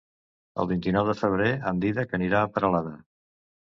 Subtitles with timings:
[0.61, 2.95] El vint-i-nou de febrer en Dídac anirà a Peralada.